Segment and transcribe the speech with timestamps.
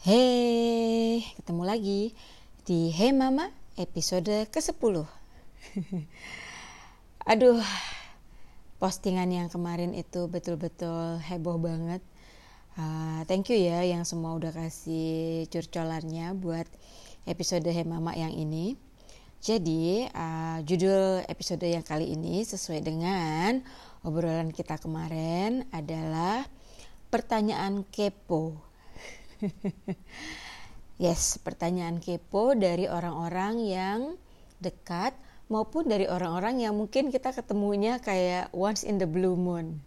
[0.00, 2.16] Hei, ketemu lagi
[2.64, 4.96] di Hey Mama episode ke-10
[7.36, 7.60] Aduh,
[8.80, 12.00] postingan yang kemarin itu betul-betul heboh banget.
[12.80, 16.64] Uh, Thank you ya yang semua udah kasih curcolannya buat
[17.28, 18.80] episode Hey Mama yang ini.
[19.44, 23.60] Jadi, uh, judul episode yang kali ini sesuai dengan
[24.00, 26.48] obrolan kita kemarin adalah
[27.12, 28.69] Pertanyaan Kepo
[31.04, 34.00] yes, pertanyaan kepo dari orang-orang yang
[34.60, 35.16] dekat
[35.50, 39.82] maupun dari orang-orang yang mungkin kita ketemunya kayak once in the blue moon.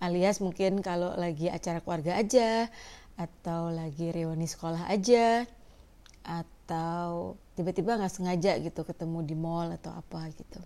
[0.00, 2.68] Alias mungkin kalau lagi acara keluarga aja
[3.16, 5.48] atau lagi reuni sekolah aja
[6.24, 10.60] atau tiba-tiba nggak sengaja gitu ketemu di mall atau apa gitu.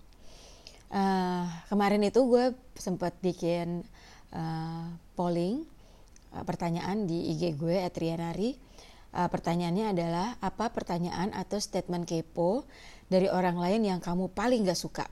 [0.91, 3.87] Uh, kemarin itu gue sempat bikin
[4.35, 5.63] uh, polling
[6.35, 8.57] uh, pertanyaan di IG gue Atrianari.
[9.11, 12.63] Uh, pertanyaannya adalah apa pertanyaan atau statement kepo
[13.11, 15.07] dari orang lain yang kamu paling gak suka?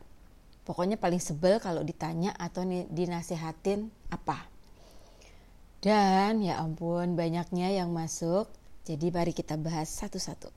[0.63, 4.45] Pokoknya paling sebel kalau ditanya atau dinasehatin apa.
[5.79, 8.51] Dan ya ampun banyaknya yang masuk.
[8.85, 10.51] Jadi mari kita bahas satu-satu.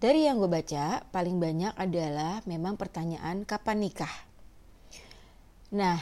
[0.00, 4.14] Dari yang gue baca, paling banyak adalah memang pertanyaan kapan nikah.
[5.76, 6.00] Nah,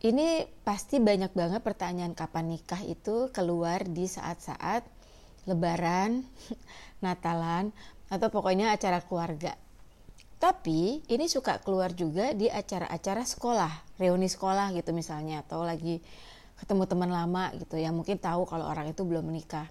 [0.00, 4.80] ini pasti banyak banget pertanyaan kapan nikah itu keluar di saat-saat
[5.44, 6.24] lebaran,
[7.04, 7.68] natalan,
[8.08, 9.52] atau pokoknya acara keluarga.
[10.40, 16.00] Tapi ini suka keluar juga di acara-acara sekolah, reuni sekolah gitu misalnya, atau lagi
[16.56, 19.68] ketemu teman lama gitu yang mungkin tahu kalau orang itu belum menikah.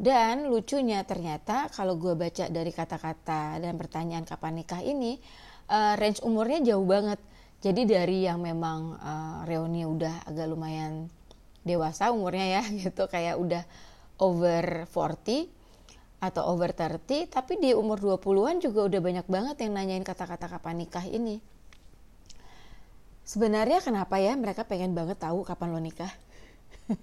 [0.00, 5.22] Dan lucunya ternyata kalau gue baca dari kata-kata dan pertanyaan kapan nikah ini,
[5.70, 7.20] uh, range umurnya jauh banget
[7.60, 11.12] jadi dari yang memang uh, reuni udah agak lumayan
[11.60, 13.64] dewasa umurnya ya gitu kayak udah
[14.20, 15.48] over 40
[16.20, 20.84] atau over 30 tapi di umur 20-an juga udah banyak banget yang nanyain kata-kata kapan
[20.84, 21.40] nikah ini.
[23.24, 26.12] Sebenarnya kenapa ya mereka pengen banget tahu kapan lo nikah?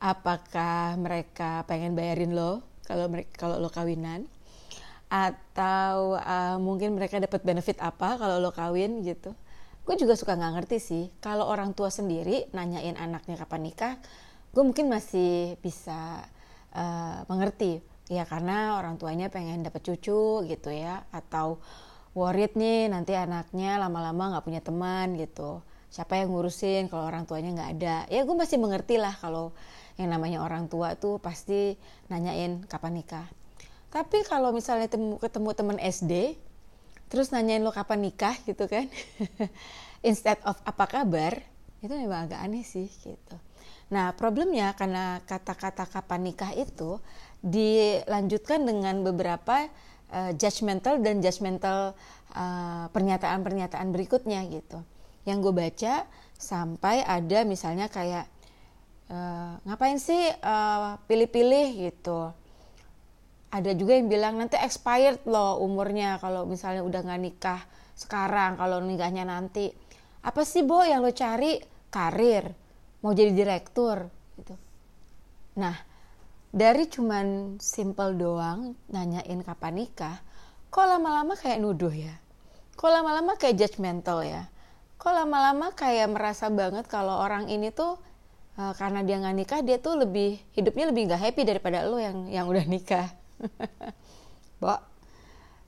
[0.00, 3.06] Apakah mereka pengen bayarin lo kalau
[3.36, 4.26] kalau lo kawinan?
[5.10, 9.34] Atau uh, mungkin mereka dapat benefit apa kalau lo kawin gitu.
[9.82, 11.04] Gue juga suka nggak ngerti sih.
[11.18, 13.94] Kalau orang tua sendiri nanyain anaknya kapan nikah
[14.50, 16.22] gue mungkin masih bisa
[16.74, 17.82] uh, mengerti.
[18.10, 21.02] Ya karena orang tuanya pengen dapat cucu gitu ya.
[21.10, 21.58] Atau
[22.14, 25.66] worried nih nanti anaknya lama-lama nggak punya teman gitu.
[25.90, 27.96] Siapa yang ngurusin kalau orang tuanya nggak ada?
[28.14, 29.50] Ya gue masih mengerti lah kalau
[29.98, 31.74] yang namanya orang tua tuh pasti
[32.06, 33.26] nanyain kapan nikah
[33.90, 36.38] tapi kalau misalnya temu, ketemu teman SD,
[37.10, 38.86] terus nanyain lo kapan nikah gitu kan,
[40.08, 41.42] instead of apa kabar,
[41.82, 43.36] itu memang agak aneh sih gitu.
[43.90, 47.02] Nah problemnya karena kata-kata kapan nikah itu
[47.42, 49.66] dilanjutkan dengan beberapa
[50.14, 51.96] uh, judgmental dan judgmental
[52.30, 54.78] eh, pernyataan-pernyataan berikutnya gitu.
[55.26, 55.94] Yang gue baca
[56.38, 58.24] sampai ada misalnya kayak
[59.10, 60.32] uh, ngapain sih
[61.04, 62.20] pilih-pilih uh, gitu
[63.50, 67.60] ada juga yang bilang nanti expired loh umurnya kalau misalnya udah nggak nikah
[67.98, 69.74] sekarang kalau nikahnya nanti.
[70.22, 71.58] Apa sih bo yang lo cari?
[71.90, 72.46] Karir
[73.02, 74.06] mau jadi direktur
[74.38, 74.54] gitu.
[75.58, 75.74] Nah
[76.54, 80.22] dari cuman simple doang nanyain kapan nikah
[80.70, 82.14] kok lama-lama kayak nuduh ya?
[82.78, 84.46] Kok lama-lama kayak judgmental ya?
[85.02, 87.98] Kok lama-lama kayak merasa banget kalau orang ini tuh
[88.54, 92.30] uh, karena dia nggak nikah dia tuh lebih hidupnya lebih nggak happy daripada lo yang
[92.30, 93.10] yang udah nikah
[94.62, 94.76] Bo,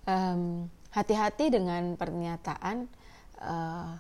[0.07, 2.87] um, hati-hati dengan pernyataan
[3.41, 3.97] uh,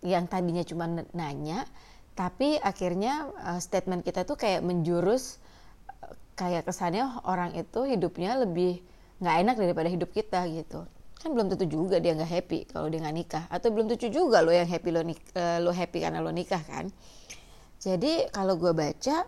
[0.00, 1.66] yang tadinya cuma nanya,
[2.14, 5.42] tapi akhirnya uh, statement kita tuh kayak menjurus
[6.00, 8.80] uh, kayak kesannya orang itu hidupnya lebih
[9.20, 10.86] nggak enak daripada hidup kita gitu.
[11.20, 13.44] Kan belum tentu juga dia nggak happy kalau dia nggak nikah.
[13.52, 16.88] Atau belum tentu juga lo yang happy lo, uh, lo happy karena lo nikah kan?
[17.80, 19.24] Jadi kalau gue baca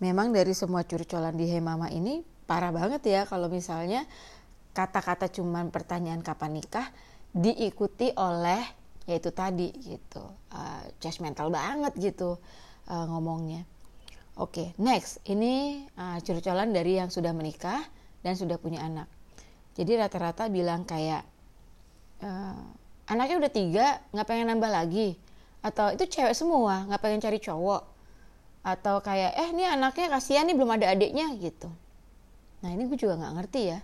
[0.00, 4.06] memang dari semua curcolan di Hemama ini parah banget ya kalau misalnya
[4.72, 6.86] kata-kata cuman pertanyaan kapan nikah
[7.34, 8.62] diikuti oleh
[9.06, 12.38] yaitu tadi gitu uh, judgmental banget gitu
[12.90, 13.66] uh, ngomongnya.
[14.36, 15.22] Oke okay, next.
[15.26, 17.82] Ini uh, curcolan dari yang sudah menikah
[18.22, 19.08] dan sudah punya anak.
[19.74, 21.22] Jadi rata-rata bilang kayak
[22.22, 22.62] uh,
[23.10, 25.18] anaknya udah tiga nggak pengen nambah lagi.
[25.64, 27.82] Atau itu cewek semua nggak pengen cari cowok.
[28.66, 31.70] Atau kayak eh ini anaknya kasihan nih belum ada adiknya gitu
[32.64, 33.78] Nah ini gue juga nggak ngerti ya.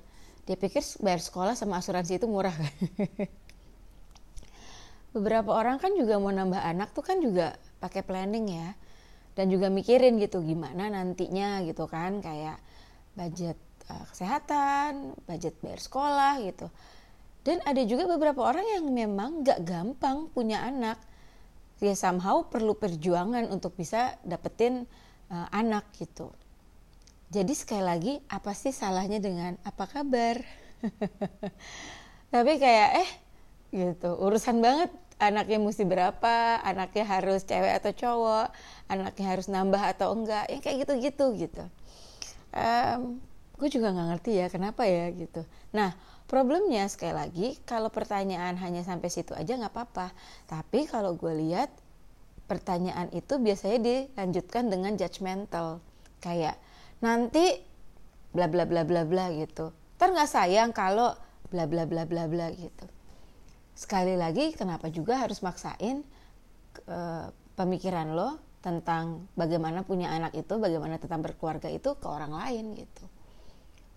[0.48, 2.72] Dia pikir bayar sekolah sama asuransi itu murah kan?
[5.14, 7.52] Beberapa orang kan juga mau nambah anak tuh kan juga
[7.82, 8.70] pakai planning ya.
[9.32, 12.60] dan juga mikirin gitu gimana nantinya gitu kan kayak
[13.16, 13.56] budget
[13.88, 16.68] uh, kesehatan budget bayar sekolah gitu
[17.42, 21.00] dan ada juga beberapa orang yang memang gak gampang punya anak
[21.82, 24.86] ya somehow perlu perjuangan untuk bisa dapetin
[25.32, 26.30] uh, anak gitu
[27.32, 30.44] jadi sekali lagi apa sih salahnya dengan apa kabar?
[32.32, 33.10] Tapi kayak eh
[33.72, 34.20] gitu.
[34.20, 34.92] Urusan banget.
[35.22, 36.60] Anaknya mesti berapa?
[36.66, 38.48] Anaknya harus cewek atau cowok?
[38.90, 40.50] Anaknya harus nambah atau enggak?
[40.52, 41.64] Ya kayak gitu-gitu gitu.
[42.52, 43.22] Um,
[43.56, 45.46] gue juga nggak ngerti ya kenapa ya gitu.
[45.72, 45.96] Nah
[46.32, 50.16] Problemnya sekali lagi kalau pertanyaan hanya sampai situ aja nggak apa-apa.
[50.48, 51.68] Tapi kalau gue lihat
[52.48, 55.84] pertanyaan itu biasanya dilanjutkan dengan judgmental.
[56.24, 56.56] Kayak
[57.02, 57.58] nanti
[58.32, 59.74] bla bla bla bla bla gitu.
[59.98, 61.12] Ntar nggak sayang kalau
[61.52, 62.86] bla bla bla bla bla gitu.
[63.74, 66.06] Sekali lagi kenapa juga harus maksain
[66.88, 67.28] uh,
[67.58, 73.04] pemikiran lo tentang bagaimana punya anak itu, bagaimana tentang berkeluarga itu ke orang lain gitu.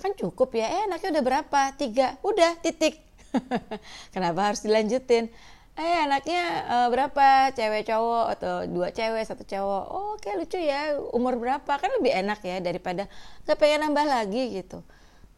[0.01, 1.61] Kan cukup ya eh anaknya udah berapa?
[1.77, 2.17] Tiga.
[2.25, 2.99] Udah titik.
[4.15, 5.29] Kenapa harus dilanjutin
[5.75, 7.51] eh anaknya uh, berapa?
[7.51, 9.83] Cewek cowok atau dua cewek satu cowok?
[9.91, 10.95] Oh oke okay, lucu ya.
[11.11, 11.67] Umur berapa?
[11.67, 13.11] Kan lebih enak ya daripada
[13.43, 14.79] gak pengen nambah lagi gitu.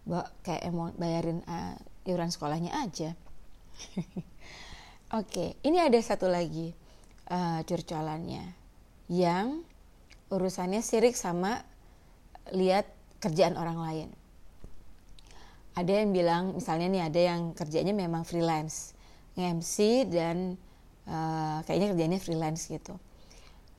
[0.06, 1.75] Mbak kayak mau bayarin uh,
[2.06, 3.12] iuran sekolahnya aja.
[5.18, 6.72] Oke okay, ini ada satu lagi
[7.33, 8.45] uh, curcolannya.
[9.10, 9.68] Yang
[10.31, 11.63] urusannya sirik sama
[12.54, 12.88] lihat
[13.19, 14.10] kerjaan orang lain.
[15.78, 18.97] Ada yang bilang misalnya nih ada yang kerjanya memang freelance
[19.38, 20.57] MC dan
[21.07, 22.98] uh, kayaknya kerjanya freelance gitu.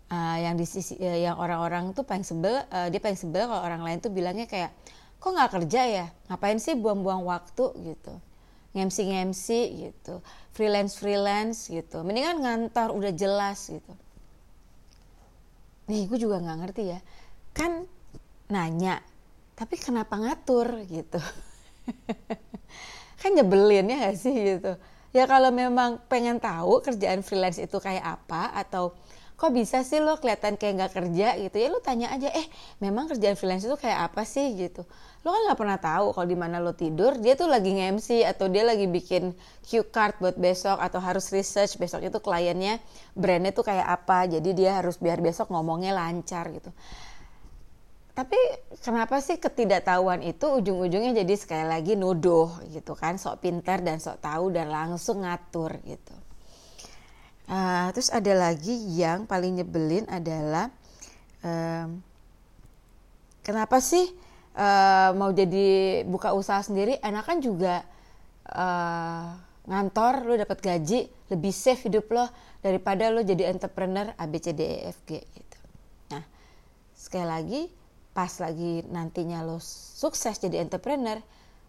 [0.08, 3.60] Uh, yang di sisi uh, yang orang-orang tuh paling sebel uh, dia paling sebel kalau
[3.60, 4.72] orang lain tuh bilangnya kayak
[5.20, 6.06] kok nggak kerja ya?
[6.32, 7.74] Ngapain sih buang-buang waktu?
[7.76, 8.14] gitu.
[8.72, 10.24] Ngemsi ngemsi gitu.
[10.54, 12.00] Freelance freelance gitu.
[12.06, 13.92] Mendingan ngantor udah jelas gitu.
[15.92, 16.98] Nih gue juga nggak ngerti ya.
[17.52, 17.84] Kan
[18.48, 19.04] nanya
[19.58, 20.86] tapi kenapa ngatur?
[20.86, 21.18] gitu.
[23.20, 24.78] Kan nyebelin ya gak sih gitu
[25.16, 28.92] ya kalau memang pengen tahu kerjaan freelance itu kayak apa atau
[29.38, 32.46] kok bisa sih lo kelihatan kayak nggak kerja gitu ya lo tanya aja eh
[32.82, 34.50] memang kerjaan freelance itu kayak apa sih?
[34.58, 34.82] gitu.
[35.22, 38.50] Lo kan nggak pernah tahu kalau di mana lo tidur dia tuh lagi nge-MC atau
[38.50, 39.30] dia lagi bikin
[39.62, 42.82] cue card buat besok atau harus research besok itu kliennya
[43.14, 46.74] brandnya tuh kayak apa jadi dia harus biar besok ngomongnya lancar gitu
[48.18, 48.34] tapi
[48.82, 53.14] kenapa sih ketidaktahuan itu ujung-ujungnya jadi sekali lagi nuduh gitu kan?
[53.14, 56.16] Sok pintar dan sok tahu dan langsung ngatur gitu.
[57.46, 60.66] Uh, terus ada lagi yang paling nyebelin adalah
[61.46, 62.02] um,
[63.46, 64.10] kenapa sih
[64.58, 66.98] uh, mau jadi buka usaha sendiri?
[66.98, 67.86] Enakan juga
[68.50, 69.30] uh,
[69.70, 72.26] ngantor lo dapat gaji lebih safe hidup lo
[72.66, 75.58] daripada lo jadi entrepreneur ABCDEFG gitu.
[76.10, 76.26] Nah
[76.98, 77.77] sekali lagi
[78.18, 81.22] pas lagi nantinya lo sukses jadi entrepreneur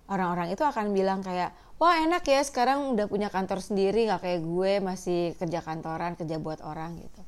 [0.09, 4.41] orang-orang itu akan bilang kayak wah enak ya sekarang udah punya kantor sendiri nggak kayak
[4.41, 7.21] gue masih kerja kantoran kerja buat orang gitu.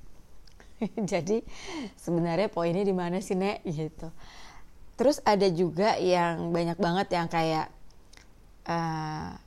[1.14, 1.46] Jadi
[2.02, 3.62] sebenarnya poinnya di mana sih nek?
[3.62, 4.10] Gitu.
[4.98, 7.70] Terus ada juga yang banyak banget yang kayak
[8.66, 9.38] pertanyaan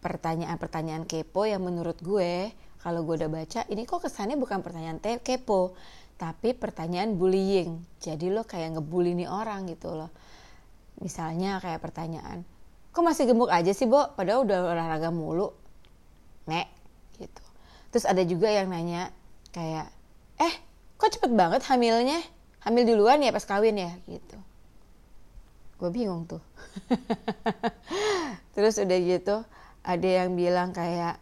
[0.00, 2.48] pertanyaan-pertanyaan kepo yang menurut gue
[2.80, 5.76] kalau gue udah baca ini kok kesannya bukan pertanyaan kepo
[6.20, 7.80] tapi pertanyaan bullying.
[7.96, 10.12] Jadi lo kayak ngebully nih orang gitu loh.
[11.00, 12.44] Misalnya kayak pertanyaan
[12.90, 14.12] kok masih gemuk aja sih Bo?
[14.12, 15.56] Padahal udah olahraga mulu.
[16.44, 16.68] Nek
[17.16, 17.44] gitu.
[17.94, 19.08] Terus ada juga yang nanya
[19.56, 19.88] kayak
[20.36, 20.54] eh
[21.00, 22.20] kok cepet banget hamilnya?
[22.60, 23.96] Hamil duluan ya pas kawin ya?
[24.04, 24.36] Gitu.
[25.80, 26.44] Gue bingung tuh.
[28.54, 29.36] Terus udah gitu
[29.80, 31.16] ada yang bilang kayak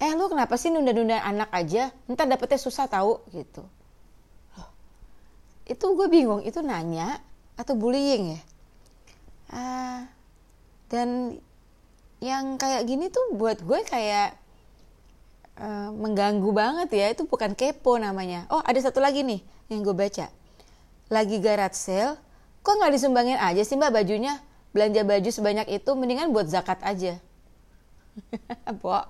[0.00, 1.92] eh lu kenapa sih nunda-nunda anak aja?
[2.08, 3.68] Ntar dapetnya susah tahu gitu
[5.68, 7.20] itu gue bingung itu nanya
[7.60, 8.40] atau bullying ya?
[9.48, 10.00] Uh,
[10.88, 11.36] dan
[12.18, 14.34] yang kayak gini tuh buat gue kayak
[15.60, 17.06] uh, mengganggu banget ya.
[17.12, 18.48] Itu bukan kepo namanya.
[18.48, 20.32] Oh ada satu lagi nih yang gue baca.
[21.12, 22.16] Lagi garat sale
[22.64, 24.40] kok nggak disumbangin aja sih mbak bajunya?
[24.72, 27.16] Belanja baju sebanyak itu mendingan buat zakat aja.
[28.82, 29.00] Bo.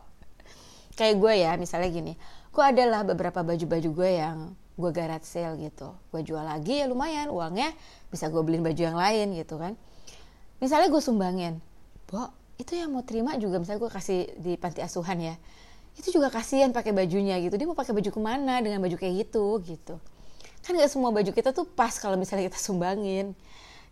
[0.98, 2.12] kayak gue ya misalnya gini.
[2.50, 5.90] Gue adalah beberapa baju-baju gue yang gue garage sale gitu.
[6.14, 7.74] Gue jual lagi ya lumayan uangnya
[8.14, 9.74] bisa gue beliin baju yang lain gitu kan.
[10.62, 11.58] Misalnya gue sumbangin
[12.08, 15.34] bo itu yang mau terima juga misalnya gue kasih di panti asuhan ya
[15.98, 17.58] itu juga kasihan pakai bajunya gitu.
[17.58, 19.58] Dia mau pakai baju ke mana dengan baju kayak gitu?
[19.66, 19.98] gitu.
[20.62, 23.34] Kan gak semua baju kita tuh pas kalau misalnya kita sumbangin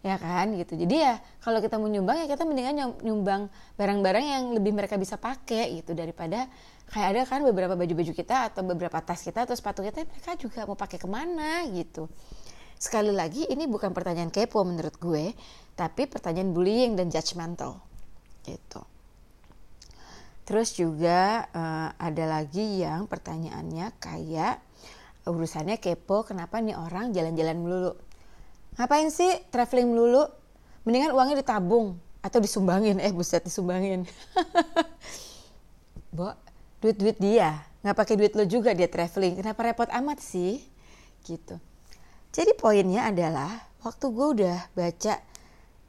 [0.06, 0.78] ya kan gitu.
[0.78, 5.18] Jadi ya kalau kita mau nyumbang ya kita mendingan nyumbang barang-barang yang lebih mereka bisa
[5.18, 6.46] pakai gitu daripada
[6.90, 10.64] kayak ada kan beberapa baju-baju kita atau beberapa tas kita atau sepatu kita mereka juga
[10.64, 12.06] mau pakai ke mana gitu.
[12.76, 15.32] Sekali lagi ini bukan pertanyaan kepo menurut gue
[15.74, 17.82] tapi pertanyaan bullying dan judgmental
[18.46, 18.80] gitu.
[20.46, 24.62] Terus juga uh, ada lagi yang pertanyaannya kayak
[25.26, 27.92] urusannya kepo kenapa nih orang jalan-jalan melulu?
[28.78, 30.30] Ngapain sih traveling melulu?
[30.86, 33.02] Mendingan uangnya ditabung atau disumbangin.
[33.02, 34.06] Eh buset disumbangin.
[36.16, 36.30] Bo,
[36.86, 40.62] duit-duit dia nggak pakai duit lo juga dia traveling kenapa repot amat sih
[41.26, 41.58] gitu
[42.30, 43.50] jadi poinnya adalah
[43.82, 45.18] waktu gue udah baca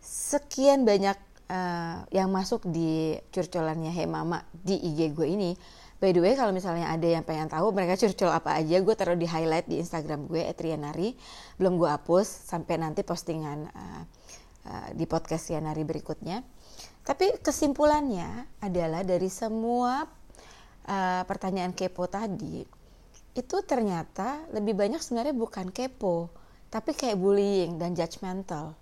[0.02, 1.18] sekian banyak
[1.54, 5.52] uh, yang masuk di curcolannya Hey Mama di IG gue ini
[5.98, 9.18] By the way, kalau misalnya ada yang pengen tahu mereka curcol apa aja, gue taruh
[9.18, 11.18] di highlight di Instagram gue, Etrianari.
[11.58, 14.04] Belum gue hapus sampai nanti postingan uh,
[14.70, 16.46] uh, di podcast Yanari berikutnya.
[17.02, 20.06] Tapi kesimpulannya adalah dari semua
[20.88, 22.64] uh, pertanyaan kepo tadi,
[23.38, 26.32] itu ternyata lebih banyak sebenarnya bukan kepo,
[26.74, 28.74] tapi kayak bullying dan judgmental.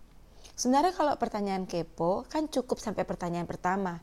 [0.56, 4.00] Sebenarnya kalau pertanyaan kepo kan cukup sampai pertanyaan pertama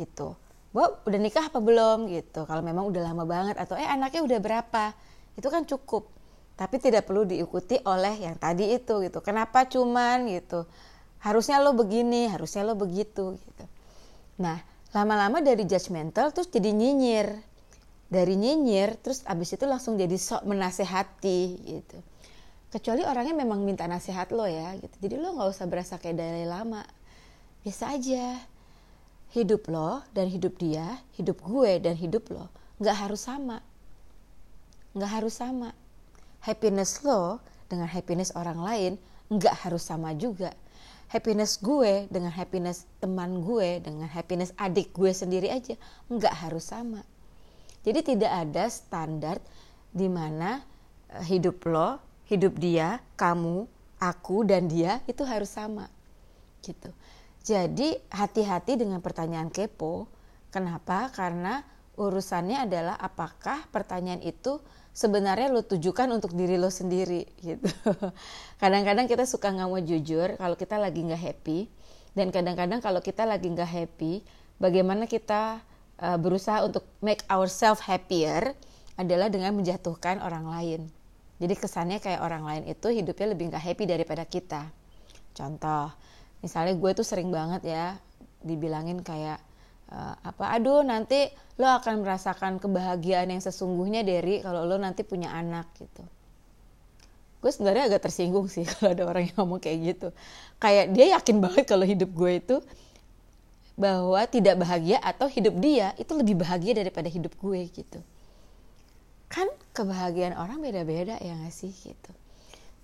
[0.00, 0.32] gitu
[0.70, 2.46] Bo, udah nikah apa belum gitu.
[2.46, 4.94] Kalau memang udah lama banget atau eh anaknya udah berapa,
[5.34, 6.06] itu kan cukup.
[6.54, 9.18] Tapi tidak perlu diikuti oleh yang tadi itu gitu.
[9.18, 10.70] Kenapa cuman gitu?
[11.18, 13.64] Harusnya lo begini, harusnya lo begitu gitu.
[14.38, 17.38] Nah, lama-lama dari judgmental terus jadi nyinyir.
[18.10, 21.98] Dari nyinyir terus abis itu langsung jadi sok menasehati gitu.
[22.70, 24.96] Kecuali orangnya memang minta nasihat lo ya gitu.
[24.98, 26.82] Jadi lo nggak usah berasa kayak dari lama.
[27.62, 28.38] Biasa aja
[29.30, 33.62] hidup lo dan hidup dia, hidup gue dan hidup lo nggak harus sama.
[34.96, 35.70] Nggak harus sama.
[36.42, 38.92] Happiness lo dengan happiness orang lain
[39.30, 40.50] nggak harus sama juga.
[41.10, 45.74] Happiness gue dengan happiness teman gue dengan happiness adik gue sendiri aja
[46.06, 47.02] nggak harus sama.
[47.82, 49.36] Jadi tidak ada standar
[49.90, 50.62] di mana
[51.10, 51.98] eh, hidup lo,
[52.30, 53.66] hidup dia, kamu,
[53.98, 55.90] aku dan dia itu harus sama.
[56.62, 56.94] Gitu.
[57.42, 60.06] Jadi hati-hati dengan pertanyaan kepo.
[60.54, 61.10] Kenapa?
[61.10, 61.64] Karena
[61.98, 67.66] urusannya adalah apakah pertanyaan itu sebenarnya lo tujukan untuk diri lo sendiri gitu.
[68.62, 71.58] Kadang-kadang kita suka nggak mau jujur kalau kita lagi nggak happy
[72.14, 74.26] dan kadang-kadang kalau kita lagi nggak happy,
[74.58, 75.62] bagaimana kita
[76.02, 78.54] uh, berusaha untuk make ourselves happier
[78.98, 80.80] adalah dengan menjatuhkan orang lain.
[81.40, 84.68] Jadi kesannya kayak orang lain itu hidupnya lebih nggak happy daripada kita.
[85.32, 85.88] Contoh,
[86.42, 87.96] misalnya gue tuh sering banget ya
[88.42, 89.40] dibilangin kayak
[89.90, 91.28] uh, apa aduh nanti
[91.60, 96.02] lo akan merasakan kebahagiaan yang sesungguhnya dari kalau lo nanti punya anak gitu.
[97.40, 100.08] Gue sebenarnya agak tersinggung sih kalau ada orang yang ngomong kayak gitu.
[100.60, 102.56] Kayak dia yakin banget kalau hidup gue itu
[103.80, 108.00] bahwa tidak bahagia atau hidup dia itu lebih bahagia daripada hidup gue gitu.
[109.32, 112.12] Kan kebahagiaan orang beda-beda ya gak sih gitu.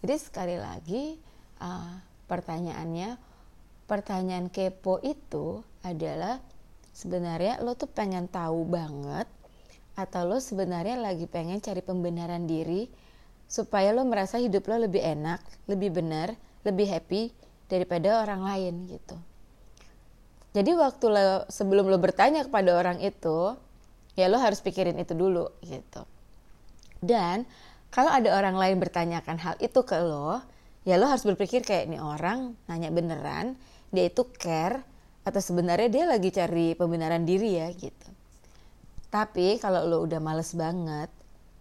[0.01, 1.21] Jadi sekali lagi
[1.61, 3.19] uh, pertanyaannya
[3.87, 6.43] pertanyaan kepo itu adalah
[6.97, 9.29] sebenarnya lo tuh pengen tahu banget
[10.01, 12.89] atau lo sebenarnya lagi pengen cari pembenaran diri
[13.45, 16.33] supaya lo merasa hidup lo lebih enak, lebih benar,
[16.65, 17.37] lebih happy
[17.69, 19.17] daripada orang lain gitu.
[20.57, 23.53] Jadi waktu lo sebelum lo bertanya kepada orang itu,
[24.17, 26.01] ya lo harus pikirin itu dulu gitu.
[27.05, 27.45] Dan
[27.93, 30.41] kalau ada orang lain bertanyakan hal itu ke lo,
[30.89, 33.61] ya lo harus berpikir kayak ini orang nanya beneran
[33.93, 34.96] dia itu care
[35.27, 38.09] atau sebenarnya dia lagi cari pembenaran diri ya gitu.
[39.11, 41.11] Tapi kalau lo udah males banget,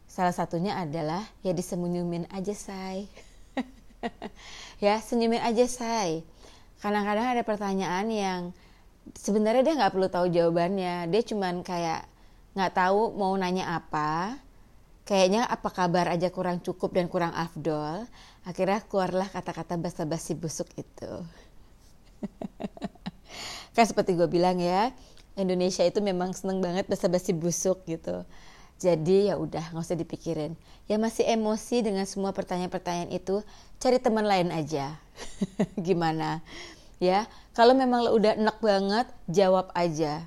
[0.06, 3.10] salah satunya adalah ya disenyumin aja say.
[4.86, 6.22] ya senyumin aja say.
[6.78, 8.42] Kadang-kadang ada pertanyaan yang
[9.18, 11.10] sebenarnya dia nggak perlu tahu jawabannya.
[11.10, 12.06] Dia cuman kayak
[12.54, 14.38] nggak tahu mau nanya apa.
[15.10, 18.06] Kayaknya apa kabar aja kurang cukup dan kurang afdol.
[18.46, 21.14] Akhirnya keluarlah kata-kata basa-basi busuk itu
[23.76, 24.96] kan seperti gue bilang ya
[25.36, 28.24] Indonesia itu memang seneng banget basa-basi busuk gitu.
[28.80, 30.56] Jadi ya udah nggak usah dipikirin.
[30.88, 33.44] Ya masih emosi dengan semua pertanyaan-pertanyaan itu
[33.80, 34.96] cari teman lain aja.
[35.88, 36.40] Gimana?
[37.04, 40.24] Ya kalau memang lo udah enak banget jawab aja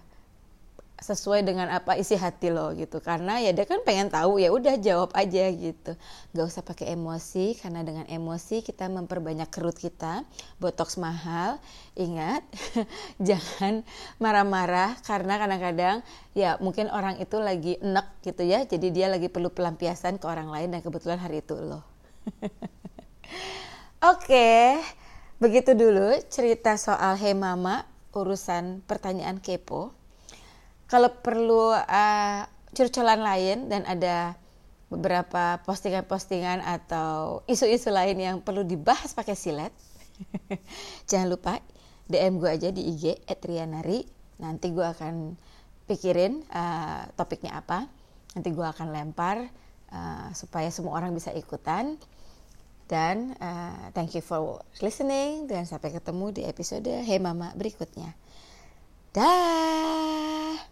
[0.98, 2.98] sesuai dengan apa isi hati lo gitu.
[2.98, 5.94] Karena ya dia kan pengen tahu ya udah jawab aja gitu.
[6.34, 10.26] Nggak usah pakai emosi karena dengan emosi kita memperbanyak kerut kita.
[10.58, 11.62] Botox mahal.
[11.94, 12.42] Ingat
[13.28, 13.86] jangan
[14.18, 15.96] marah-marah karena kadang-kadang
[16.34, 18.66] ya mungkin orang itu lagi enek gitu ya.
[18.66, 21.86] Jadi dia lagi perlu pelampiasan ke orang lain dan kebetulan hari itu lo.
[24.12, 24.82] Oke
[25.38, 27.86] begitu dulu cerita soal Hey Mama
[28.18, 29.94] urusan pertanyaan kepo
[30.88, 32.42] kalau perlu uh,
[32.72, 34.34] curcolan lain dan ada
[34.88, 39.72] beberapa postingan-postingan atau isu-isu lain yang perlu dibahas pakai silet,
[41.10, 41.60] jangan lupa
[42.08, 44.08] DM gue aja di IG @rianari.
[44.40, 45.36] Nanti gue akan
[45.84, 47.84] pikirin uh, topiknya apa.
[48.32, 49.44] Nanti gue akan lempar
[49.92, 52.00] uh, supaya semua orang bisa ikutan.
[52.88, 58.16] Dan uh, thank you for listening dan sampai ketemu di episode Hey Mama berikutnya.
[59.12, 60.67] Dah.